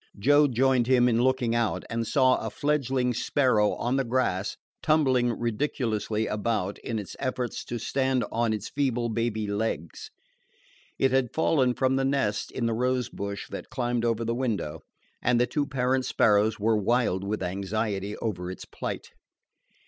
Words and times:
Joe 0.17 0.47
joined 0.47 0.87
him 0.87 1.07
in 1.07 1.21
looking 1.21 1.53
out, 1.53 1.83
and 1.87 2.07
saw 2.07 2.37
a 2.39 2.49
fledgeling 2.49 3.13
sparrow 3.13 3.73
on 3.75 3.97
the 3.97 4.03
grass, 4.03 4.57
tumbling 4.81 5.37
ridiculously 5.39 6.25
about 6.25 6.79
in 6.79 6.97
its 6.97 7.15
efforts 7.19 7.63
to 7.65 7.77
stand 7.77 8.25
on 8.31 8.51
its 8.51 8.67
feeble 8.67 9.09
baby 9.09 9.45
legs. 9.45 10.09
It 10.97 11.11
had 11.11 11.35
fallen 11.35 11.75
from 11.75 11.97
the 11.97 12.03
nest 12.03 12.49
in 12.51 12.65
the 12.65 12.73
rose 12.73 13.09
bush 13.09 13.47
that 13.51 13.69
climbed 13.69 14.03
over 14.03 14.25
the 14.25 14.33
window, 14.33 14.81
and 15.21 15.39
the 15.39 15.45
two 15.45 15.67
parent 15.67 16.03
sparrows 16.03 16.59
were 16.59 16.75
wild 16.77 17.23
with 17.23 17.43
anxiety 17.43 18.17
over 18.17 18.49
its 18.49 18.65
plight. 18.65 19.11